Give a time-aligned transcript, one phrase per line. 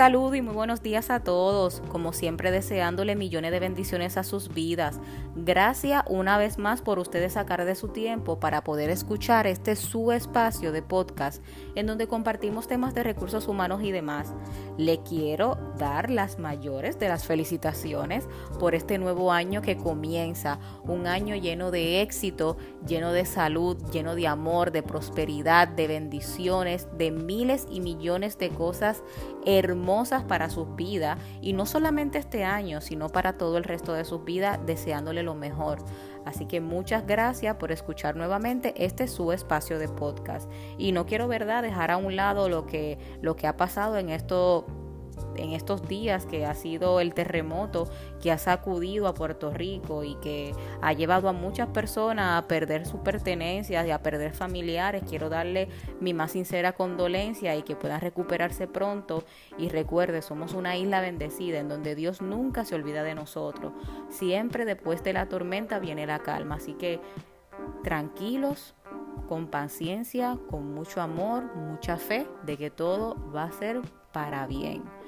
[0.00, 4.48] saludo y muy buenos días a todos, como siempre deseándole millones de bendiciones a sus
[4.48, 4.98] vidas.
[5.36, 10.10] Gracias una vez más por ustedes sacar de su tiempo para poder escuchar este su
[10.10, 11.44] espacio de podcast
[11.74, 14.32] en donde compartimos temas de recursos humanos y demás.
[14.78, 18.28] Le quiero dar las mayores de las felicitaciones
[18.60, 24.14] por este nuevo año que comienza, un año lleno de éxito, lleno de salud, lleno
[24.14, 29.02] de amor, de prosperidad, de bendiciones, de miles y millones de cosas
[29.46, 34.04] hermosas para sus vidas y no solamente este año, sino para todo el resto de
[34.04, 35.78] sus vidas, deseándole lo mejor.
[36.26, 40.50] Así que muchas gracias por escuchar nuevamente este su espacio de podcast.
[40.76, 44.10] Y no quiero, verdad, dejar a un lado lo que, lo que ha pasado en
[44.10, 44.66] esto
[45.36, 47.88] en estos días que ha sido el terremoto
[48.20, 52.86] que ha sacudido a Puerto Rico y que ha llevado a muchas personas a perder
[52.86, 55.02] sus pertenencias y a perder familiares.
[55.08, 55.68] Quiero darle
[56.00, 59.24] mi más sincera condolencia y que puedan recuperarse pronto.
[59.58, 63.72] Y recuerde, somos una isla bendecida en donde Dios nunca se olvida de nosotros.
[64.08, 66.56] Siempre después de la tormenta viene la calma.
[66.56, 67.00] Así que
[67.82, 68.74] tranquilos,
[69.28, 73.80] con paciencia, con mucho amor, mucha fe de que todo va a ser
[74.12, 74.99] para bien.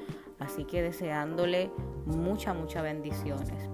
[0.42, 1.70] Así que deseándole
[2.04, 3.70] muchas, muchas bendiciones.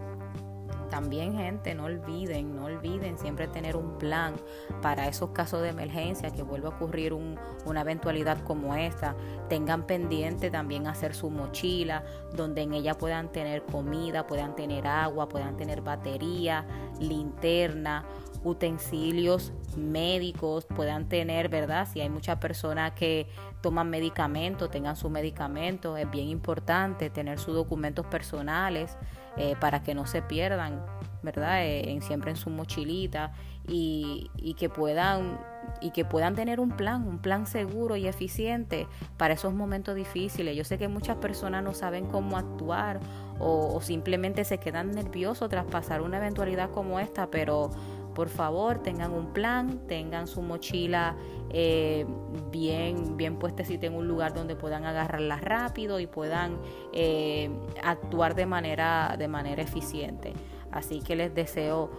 [0.91, 4.34] También gente, no olviden, no olviden siempre tener un plan
[4.80, 9.14] para esos casos de emergencia que vuelva a ocurrir una eventualidad como esta.
[9.48, 15.28] Tengan pendiente también hacer su mochila, donde en ella puedan tener comida, puedan tener agua,
[15.28, 16.66] puedan tener batería,
[17.00, 18.06] linterna,
[18.44, 21.89] utensilios médicos, puedan tener, ¿verdad?
[21.91, 23.27] Si hay muchas personas que
[23.61, 28.97] toman medicamentos, tengan su medicamento, es bien importante tener sus documentos personales
[29.36, 30.84] eh, para que no se pierdan,
[31.22, 31.64] ¿verdad?
[31.64, 33.33] Eh, en, siempre en su mochilita
[33.66, 35.39] y, y, que puedan
[35.81, 40.56] y que puedan tener un plan, un plan seguro y eficiente para esos momentos difíciles.
[40.56, 43.00] Yo sé que muchas personas no saben cómo actuar
[43.38, 47.71] o, o simplemente se quedan nerviosos tras pasar una eventualidad como esta, pero
[48.18, 51.14] por favor tengan un plan, tengan su mochila
[51.50, 52.04] eh,
[52.50, 56.58] bien, bien puestecita en un lugar donde puedan agarrarla rápido y puedan
[56.92, 57.48] eh,
[57.80, 60.32] actuar de manera, de manera eficiente.
[60.72, 61.92] Así que les deseo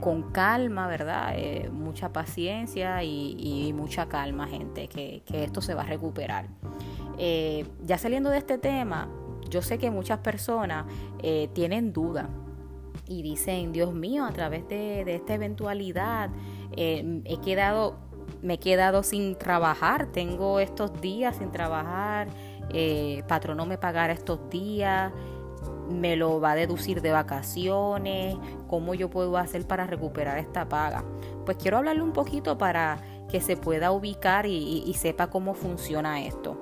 [0.00, 1.32] con calma, ¿verdad?
[1.34, 6.46] Eh, mucha paciencia y, mucha calma, gente, que, esto se va a recuperar.
[7.84, 9.08] ya saliendo de este tema,
[9.50, 10.86] yo sé que muchas personas
[11.52, 12.28] tienen dudas
[13.06, 16.30] y dicen, Dios mío, a través de, esta eventualidad
[16.76, 17.96] eh, he quedado,
[18.42, 22.28] me he quedado sin trabajar, tengo estos días sin trabajar,
[22.70, 25.12] eh, patrón no me pagará estos días,
[25.90, 31.04] me lo va a deducir de vacaciones, cómo yo puedo hacer para recuperar esta paga.
[31.44, 36.58] Pues quiero hablarle un poquito para que se pueda ubicar y sepa cómo funciona esto.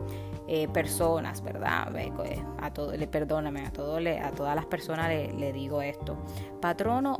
[0.48, 1.90] Eh, personas, ¿verdad?
[2.14, 6.16] Pues, a todo, le perdóname, a todo, a todas las personas le, digo esto.
[6.60, 7.18] Patrono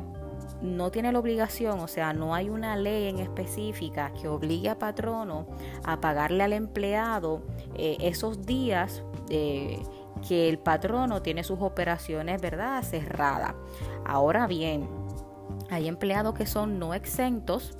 [0.61, 4.79] no tiene la obligación, o sea, no hay una ley en específica que obligue a
[4.79, 5.45] patrono
[5.83, 7.41] a pagarle al empleado
[7.75, 9.83] eh, esos días eh,
[10.25, 13.55] que el patrono tiene sus operaciones, ¿verdad?, cerradas.
[14.05, 14.87] Ahora bien,
[15.69, 17.75] hay empleados que son no exentos,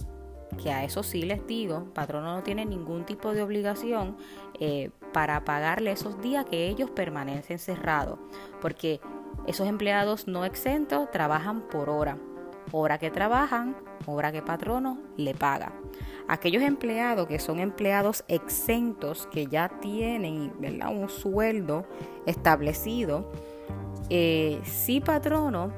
[0.61, 4.17] que a eso sí les digo, patrono no tiene ningún tipo de obligación
[4.59, 8.17] eh, para pagarle esos días que ellos permanecen cerrados,
[8.61, 9.01] porque
[9.45, 12.17] esos empleados no exentos trabajan por hora.
[12.73, 15.71] Hora que trabajan, hora que patrono le paga.
[16.27, 20.51] Aquellos empleados que son empleados exentos, que ya tienen
[20.89, 21.85] un sueldo
[22.25, 23.31] establecido,
[24.09, 25.71] eh, si patrono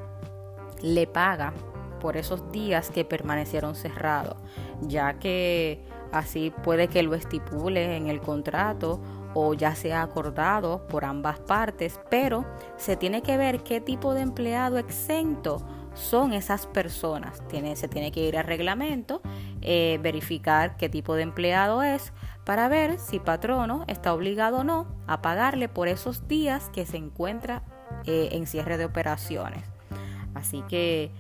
[0.82, 1.54] le paga
[2.00, 4.38] por esos días que permanecieron cerrados,
[4.82, 9.00] ya que así puede que lo estipule en el contrato
[9.34, 12.46] o ya sea acordado por ambas partes, pero
[12.78, 17.46] se tiene que ver qué tipo de empleado exento son esas personas.
[17.48, 19.22] Tiene, se tiene que ir al reglamento,
[19.62, 22.14] eh, verificar qué tipo de empleado es
[22.46, 26.98] para ver si patrono está obligado o no a pagarle por esos días que se
[26.98, 27.64] encuentra
[28.06, 29.64] eh, en cierre de operaciones.
[30.34, 31.12] Así que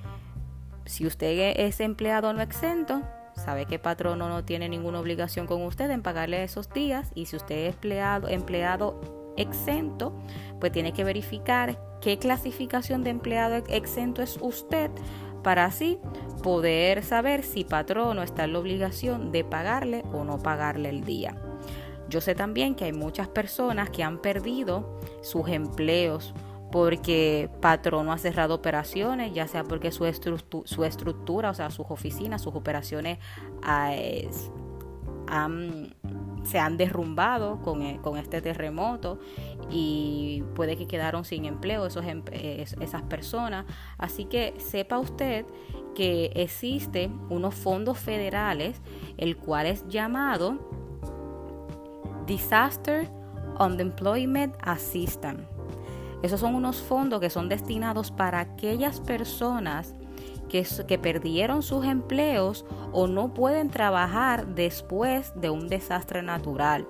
[0.89, 3.03] si usted es empleado no exento,
[3.35, 7.35] sabe que patrono no tiene ninguna obligación con usted en pagarle esos días y si
[7.35, 10.19] usted es empleado, empleado exento,
[10.59, 14.89] pues tiene que verificar qué clasificación de empleado exento es usted
[15.43, 15.99] para así
[16.41, 21.35] poder saber si patrono está en la obligación de pagarle o no pagarle el día.
[22.09, 26.33] Yo sé también que hay muchas personas que han perdido sus empleos
[26.71, 32.53] porque Patrono ha cerrado operaciones, ya sea porque su, estructura, o sea, sus oficinas, sus
[32.53, 33.19] operaciones
[33.63, 33.91] ah,
[36.43, 39.19] se han derrumbado con, eh, con, este terremoto
[39.69, 43.65] y puede que quedaron sin empleo esos, esas personas.
[43.97, 45.45] Así que sepa usted
[45.95, 48.81] que existen unos fondos federales,
[49.17, 50.57] el cual es llamado
[52.25, 53.09] Disaster
[53.59, 55.58] Unemployment Assistance.
[56.21, 59.95] Esos son unos fondos que son destinados para aquellas personas
[60.49, 66.87] que, que, perdieron sus empleos o no pueden trabajar después de un desastre natural.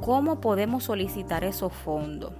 [0.00, 2.32] ¿Cómo podemos solicitar esos fondos?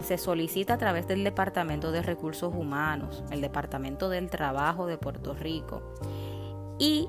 [0.00, 5.34] Se solicita a través del Departamento de Recursos Humanos, el Departamento del Trabajo de Puerto
[5.34, 5.82] Rico.
[6.78, 7.08] Y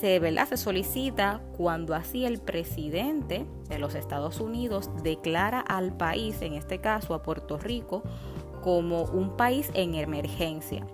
[0.00, 6.80] se, solicita cuando así el presidente de los Estados Unidos declara al país, en este
[6.80, 8.02] caso a Puerto Rico,
[8.62, 10.86] como un país en emergencia.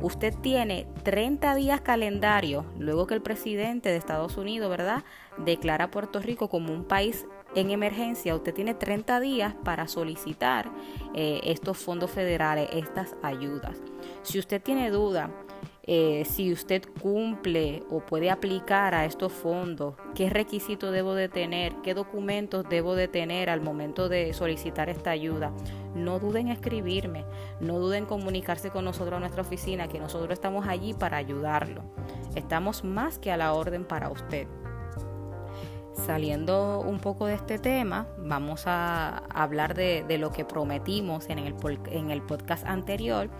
[0.00, 5.04] Usted tiene 30 días calendario luego que el presidente de Estados Unidos, ¿verdad?,
[5.38, 8.34] declara a Puerto Rico como un país en emergencia.
[8.34, 10.70] Usted tiene 30 días para solicitar
[11.14, 13.78] eh, estos fondos federales, estas ayudas.
[14.22, 15.30] Si usted tiene duda
[15.88, 21.74] eh, si usted cumple o puede aplicar a estos fondos, qué requisitos debo de tener,
[21.84, 25.52] qué documentos debo de tener al momento de solicitar esta ayuda.
[25.94, 27.24] No duden en escribirme,
[27.60, 31.84] no duden en comunicarse con nosotros a nuestra oficina, que nosotros estamos allí para ayudarlo.
[32.34, 34.48] Estamos más que a la orden para usted.
[36.04, 41.54] Saliendo un poco de este tema, vamos a hablar de, lo que prometimos en el,
[41.90, 43.30] en el podcast anterior,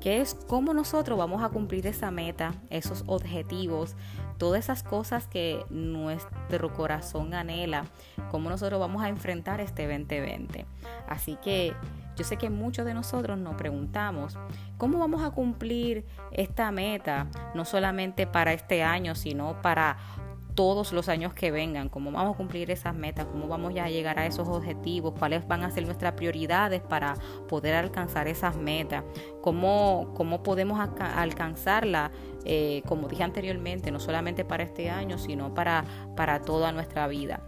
[0.00, 3.96] que es cómo nosotros vamos a cumplir esa meta, esos objetivos,
[4.38, 7.84] todas esas cosas que nuestro corazón anhela,
[8.30, 10.64] cómo nosotros vamos a enfrentar este 2020.
[11.06, 11.74] Así que
[12.16, 14.38] yo sé que muchos de nosotros nos preguntamos,
[14.78, 17.26] ¿cómo vamos a cumplir esta meta?
[17.54, 19.98] No solamente para este año, sino para
[20.56, 24.18] todos los años que vengan, cómo vamos a cumplir esas metas, cómo vamos a llegar
[24.18, 27.14] a esos objetivos, cuáles van a ser nuestras prioridades para
[27.46, 29.04] poder alcanzar esas metas,
[29.42, 32.10] cómo, cómo podemos alcanzarla,
[32.44, 35.84] eh, como dije anteriormente, no solamente para este año, sino para,
[36.16, 37.42] para toda nuestra vida.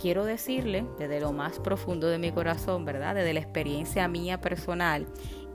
[0.00, 3.14] Quiero decirle desde lo más profundo de mi corazón, ¿verdad?
[3.14, 5.06] Desde la experiencia mía personal,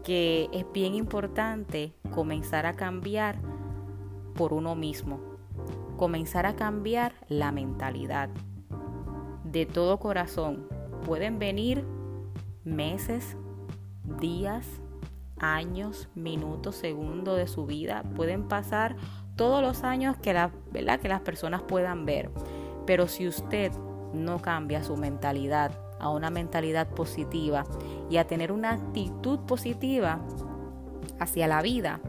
[0.04, 3.38] que es bien importante comenzar a cambiar
[4.36, 5.39] por uno mismo,
[6.00, 8.30] comenzar a cambiar la mentalidad.
[9.44, 10.66] De todo corazón,
[11.06, 11.84] pueden venir
[12.64, 13.36] meses,
[14.22, 14.66] días,
[15.40, 18.04] años, minutos, segundos de su vida.
[18.16, 18.96] Pueden pasar
[19.36, 22.32] todos los años que, la, que las personas puedan ver.
[22.86, 23.74] Pero si usted
[24.14, 27.66] no cambia su mentalidad a una mentalidad positiva
[28.10, 30.22] y a tener una actitud positiva
[31.20, 32.00] hacia la vida,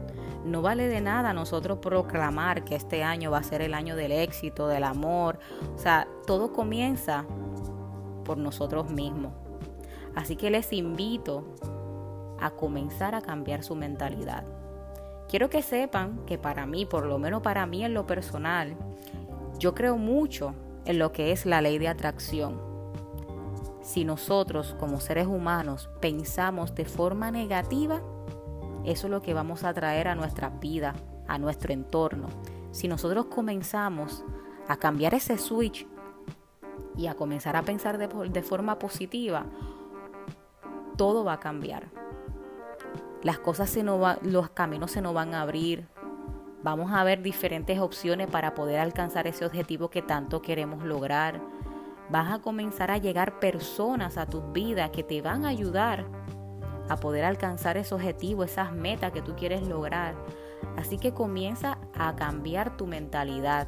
[0.45, 4.11] no vale de nada nosotros proclamar que este año va a ser el año del
[4.11, 5.39] éxito, del amor.
[5.75, 7.25] O sea, todo comienza
[8.25, 9.33] por nosotros mismos.
[10.15, 11.55] Así que les invito
[12.39, 14.43] a comenzar a cambiar su mentalidad.
[15.29, 18.75] Quiero que sepan que para mí, por lo menos para mí en lo personal,
[19.59, 20.53] yo creo mucho
[20.85, 22.59] en lo que es la ley de atracción.
[23.81, 28.01] Si nosotros como seres humanos pensamos de forma negativa,
[28.85, 30.93] eso es lo que vamos a traer a nuestra vida,
[31.27, 32.27] a nuestro entorno.
[32.71, 34.23] Si nosotros comenzamos
[34.67, 35.87] a cambiar ese switch
[36.95, 39.45] y a comenzar a pensar de, forma positiva,
[40.97, 41.89] todo va a cambiar.
[43.23, 45.87] Las cosas se nos va, los caminos se nos van a abrir.
[46.63, 51.41] Vamos a ver diferentes opciones para poder alcanzar ese objetivo que tanto queremos lograr.
[52.09, 56.05] Vas a comenzar a llegar personas a tus vidas que te van a ayudar
[56.91, 60.15] a poder alcanzar ese objetivo, esas metas que tú quieres lograr.
[60.77, 63.67] Así que comienza a cambiar tu mentalidad.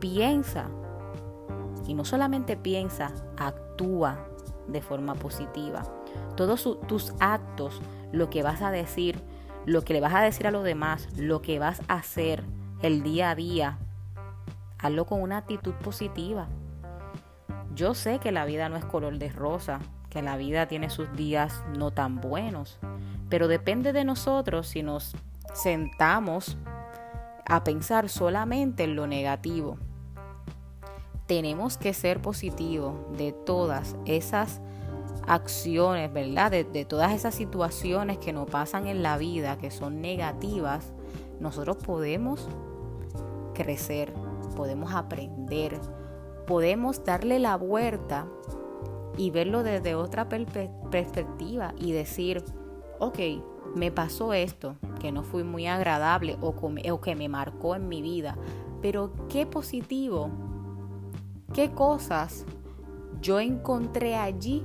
[0.00, 0.68] Piensa.
[1.86, 4.28] Y no solamente piensa, actúa
[4.68, 5.82] de forma positiva.
[6.36, 7.80] Todos tus actos,
[8.12, 9.22] lo que vas a decir,
[9.66, 12.44] lo que le vas a decir a los demás, lo que vas a hacer
[12.82, 13.78] el día a día,
[14.78, 16.48] hazlo con una actitud positiva.
[17.74, 19.80] Yo sé que la vida no es color de rosa,
[20.14, 22.78] que la vida tiene sus días no tan buenos,
[23.28, 25.16] pero depende de nosotros si nos
[25.52, 26.56] sentamos
[27.44, 29.76] a pensar solamente en lo negativo.
[31.26, 34.60] Tenemos que ser positivos de todas esas
[35.26, 36.52] acciones, ¿verdad?
[36.52, 40.92] De, todas esas situaciones que nos pasan en la vida, que son negativas,
[41.40, 42.48] nosotros podemos
[43.52, 44.12] crecer,
[44.54, 45.80] podemos aprender,
[46.46, 48.28] podemos darle la vuelta
[49.16, 52.44] y verlo desde otra perspectiva y decir,
[52.98, 53.18] ok,
[53.74, 58.02] me pasó esto, que no fue muy agradable o, o que me marcó en mi
[58.02, 58.36] vida,
[58.80, 60.30] pero qué positivo
[61.54, 62.44] ¿Qué cosas
[63.20, 64.64] yo encontré allí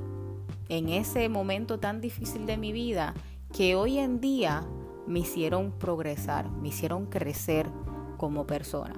[0.69, 3.13] en ese momento tan difícil de mi vida
[3.53, 4.65] que hoy en día
[5.05, 7.69] me hicieron progresar, me hicieron crecer
[8.17, 8.95] como persona?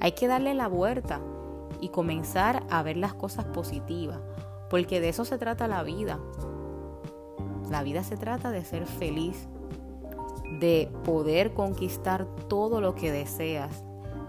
[0.00, 1.20] Hay que darle la vuelta
[1.82, 4.20] y comenzar a ver las cosas positivas,
[4.70, 6.18] porque de eso se trata la vida.
[7.70, 9.48] La vida se trata de ser feliz,
[10.60, 13.84] de poder conquistar todo lo que deseas,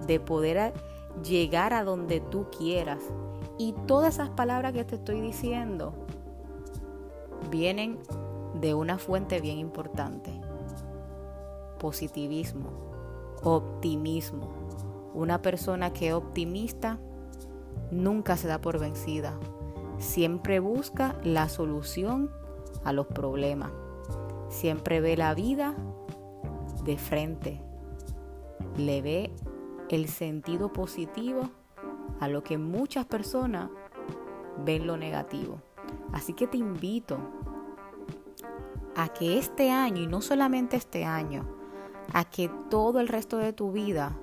[0.07, 0.73] de poder
[1.23, 2.99] llegar a donde tú quieras.
[3.57, 5.93] Y todas esas palabras que te estoy diciendo
[7.49, 7.99] vienen
[8.59, 10.31] de una fuente bien importante.
[11.79, 12.69] Positivismo,
[13.43, 14.49] optimismo.
[15.13, 16.99] Una persona que es optimista
[17.91, 19.37] nunca se da por vencida.
[19.97, 22.31] Siempre busca la solución
[22.83, 23.71] a los problemas.
[24.49, 25.75] Siempre ve la vida
[26.83, 27.61] de frente.
[28.77, 29.31] Le ve
[29.89, 31.49] el sentido positivo
[32.19, 33.69] a lo que muchas personas
[34.63, 35.61] ven lo negativo.
[36.13, 37.17] Así que te invito
[38.95, 41.45] a que este año, y no solamente este año,
[42.13, 44.17] a que todo el resto de tu vida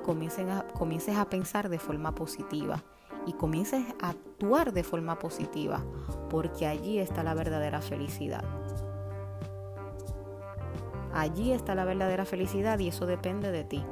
[0.00, 2.82] a, comiences a pensar de forma positiva
[3.28, 5.84] y comiences a actuar de forma positiva,
[6.30, 8.42] porque allí está la verdadera felicidad.
[11.12, 13.84] Allí está la verdadera felicidad y eso depende de ti.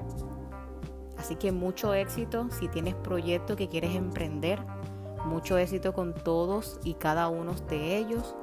[1.19, 4.59] Así que mucho éxito si tienes proyecto que quieres emprender.
[5.27, 8.37] Mucho éxito con todos y cada uno de ellos.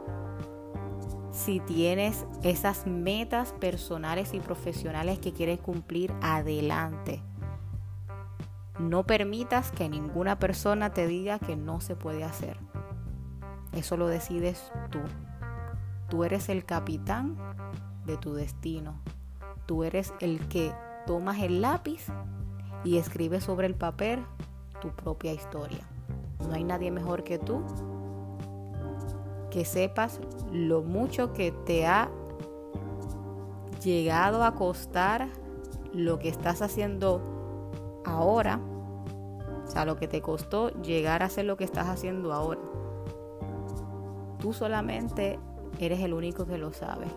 [1.31, 7.23] Si tienes esas metas personales y profesionales que quieres cumplir, adelante.
[8.80, 12.58] No permitas que ninguna persona te diga que no se puede hacer.
[13.72, 15.00] Eso lo decides tú.
[16.10, 17.38] Tú eres el capitán
[18.06, 19.00] de tu destino.
[19.65, 20.74] Tú eres el que
[21.06, 22.08] tomas el lápiz
[22.84, 24.24] y escribe sobre el papel
[24.82, 25.88] tu propia historia.
[26.39, 27.63] No hay nadie mejor que tú
[29.53, 30.20] que sepas
[30.51, 32.10] lo mucho que te ha
[33.84, 35.30] llegado a costar
[35.94, 37.22] lo que estás haciendo
[38.05, 38.60] ahora,
[39.63, 42.62] o sea, lo que te costó llegar a hacer lo que estás haciendo ahora.
[44.39, 45.39] Tú solamente
[45.79, 47.07] eres el único que lo sabe.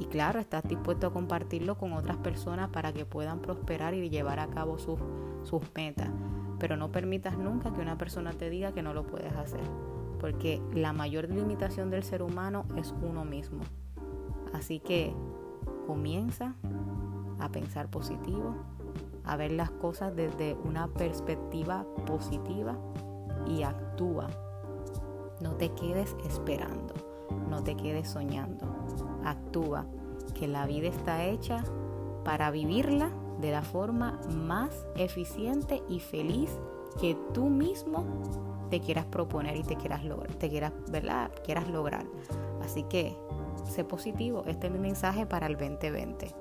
[0.00, 4.40] Y claro, estás dispuesto a compartirlo con otras personas para que puedan prosperar y llevar
[4.40, 4.98] a cabo sus,
[5.44, 6.08] sus metas.
[6.58, 9.62] Pero no permitas nunca que una persona te diga que no lo puedes hacer.
[10.18, 13.60] Porque la mayor limitación del ser humano es uno mismo.
[14.52, 15.14] Así que
[15.86, 16.54] comienza
[17.38, 18.56] a pensar positivo,
[19.24, 22.76] a ver las cosas desde una perspectiva positiva
[23.46, 24.28] y actúa.
[25.40, 26.94] No te quedes esperando,
[27.48, 28.82] no te quedes soñando
[29.24, 29.86] actúa,
[30.34, 31.64] que la vida está hecha
[32.24, 33.10] para vivirla
[33.40, 36.50] de la forma más eficiente y feliz
[37.00, 38.04] que tú mismo
[38.70, 41.30] te quieras proponer y te quieras lograr, te quieras, ¿verdad?
[41.44, 42.06] quieras lograr.
[42.62, 43.16] Así que
[43.64, 46.34] sé positivo, este es mi mensaje para el 2020.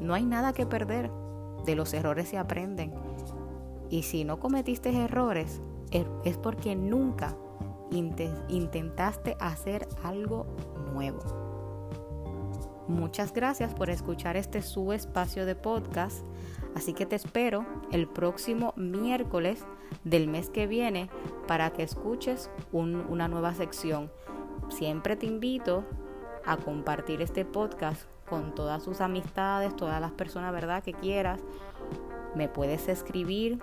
[0.00, 1.10] No hay nada que perder,
[1.64, 2.92] de los errores se aprenden.
[3.90, 5.60] Y si no cometiste errores,
[6.24, 7.36] es porque nunca
[7.90, 10.46] intentaste hacer algo
[10.92, 11.20] nuevo.
[12.86, 16.24] Muchas gracias por escuchar este su espacio de podcast.
[16.74, 19.64] Así que te espero el próximo miércoles
[20.04, 21.10] del mes que viene
[21.46, 24.10] para que escuches una nueva sección.
[24.68, 25.84] Siempre te invito
[26.44, 30.82] a compartir este podcast con todas sus amistades, todas las personas, ¿verdad?
[30.82, 31.40] Que quieras.
[32.34, 33.58] Me puedes escribir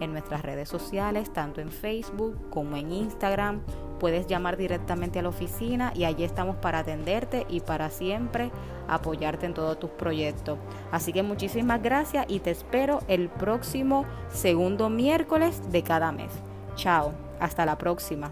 [0.00, 3.60] en nuestras redes sociales, tanto en Facebook como en Instagram.
[3.98, 8.50] Puedes llamar directamente a la oficina y allí estamos para atenderte y para siempre
[8.88, 10.58] apoyarte en todos tus proyectos.
[10.90, 16.32] Así que muchísimas gracias y te espero el próximo segundo miércoles de cada mes.
[16.74, 18.30] Chao, hasta la próxima.